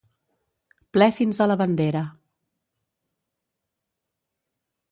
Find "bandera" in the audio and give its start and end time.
1.61-2.01